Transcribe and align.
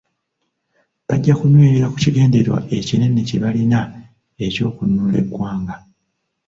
Bajja 1.07 1.33
kunywerera 1.39 1.87
ku 1.91 1.97
kigendererwa 2.03 2.59
ekinene 2.77 3.19
kye 3.27 3.37
balina 3.43 3.79
eky'okununula 4.45 5.15
eggwanga. 5.23 5.75